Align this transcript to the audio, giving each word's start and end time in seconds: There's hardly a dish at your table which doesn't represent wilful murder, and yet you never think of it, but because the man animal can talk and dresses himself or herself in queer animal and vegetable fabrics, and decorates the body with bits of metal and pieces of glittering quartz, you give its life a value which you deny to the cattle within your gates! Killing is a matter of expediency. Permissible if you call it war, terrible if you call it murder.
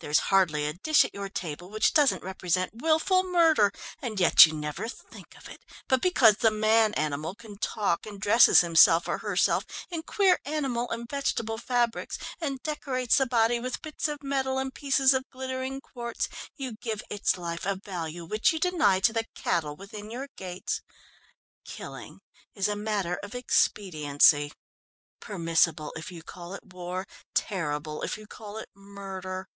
There's 0.00 0.18
hardly 0.32 0.64
a 0.66 0.72
dish 0.72 1.04
at 1.04 1.12
your 1.12 1.28
table 1.28 1.68
which 1.68 1.92
doesn't 1.92 2.22
represent 2.22 2.70
wilful 2.80 3.22
murder, 3.22 3.70
and 4.00 4.18
yet 4.18 4.46
you 4.46 4.54
never 4.54 4.88
think 4.88 5.36
of 5.36 5.46
it, 5.46 5.60
but 5.88 6.00
because 6.00 6.36
the 6.38 6.50
man 6.50 6.94
animal 6.94 7.34
can 7.34 7.58
talk 7.58 8.06
and 8.06 8.18
dresses 8.18 8.62
himself 8.62 9.06
or 9.06 9.18
herself 9.18 9.66
in 9.90 10.02
queer 10.02 10.38
animal 10.46 10.90
and 10.90 11.06
vegetable 11.06 11.58
fabrics, 11.58 12.16
and 12.40 12.62
decorates 12.62 13.18
the 13.18 13.26
body 13.26 13.60
with 13.60 13.82
bits 13.82 14.08
of 14.08 14.22
metal 14.22 14.56
and 14.56 14.72
pieces 14.72 15.12
of 15.12 15.28
glittering 15.28 15.82
quartz, 15.82 16.30
you 16.56 16.76
give 16.80 17.02
its 17.10 17.36
life 17.36 17.66
a 17.66 17.76
value 17.76 18.24
which 18.24 18.54
you 18.54 18.58
deny 18.58 19.00
to 19.00 19.12
the 19.12 19.26
cattle 19.34 19.76
within 19.76 20.10
your 20.10 20.28
gates! 20.34 20.80
Killing 21.66 22.22
is 22.54 22.68
a 22.68 22.74
matter 22.76 23.16
of 23.16 23.34
expediency. 23.34 24.50
Permissible 25.20 25.92
if 25.94 26.10
you 26.10 26.22
call 26.22 26.54
it 26.54 26.72
war, 26.72 27.06
terrible 27.34 28.00
if 28.00 28.16
you 28.16 28.26
call 28.26 28.56
it 28.56 28.70
murder. 28.74 29.46